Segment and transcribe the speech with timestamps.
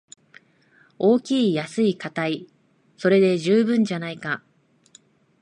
[0.97, 2.47] 大きい安いかたい、
[2.97, 4.41] それで十分じゃないか